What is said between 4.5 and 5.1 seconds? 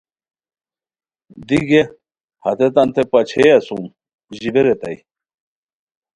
ریتائے